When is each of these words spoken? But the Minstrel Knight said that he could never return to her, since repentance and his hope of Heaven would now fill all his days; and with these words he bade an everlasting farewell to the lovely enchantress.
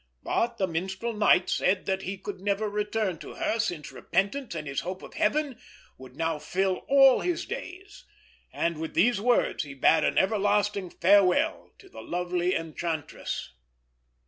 But 0.23 0.57
the 0.57 0.65
Minstrel 0.65 1.13
Knight 1.13 1.47
said 1.47 1.85
that 1.85 2.01
he 2.01 2.17
could 2.17 2.41
never 2.41 2.67
return 2.67 3.19
to 3.19 3.35
her, 3.35 3.59
since 3.59 3.91
repentance 3.91 4.55
and 4.55 4.67
his 4.67 4.79
hope 4.79 5.03
of 5.03 5.13
Heaven 5.13 5.59
would 5.95 6.15
now 6.15 6.39
fill 6.39 6.77
all 6.89 7.19
his 7.19 7.45
days; 7.45 8.03
and 8.51 8.79
with 8.81 8.95
these 8.95 9.21
words 9.21 9.63
he 9.63 9.75
bade 9.75 10.03
an 10.03 10.17
everlasting 10.17 10.89
farewell 10.89 11.69
to 11.77 11.87
the 11.87 12.01
lovely 12.01 12.55
enchantress. 12.55 13.53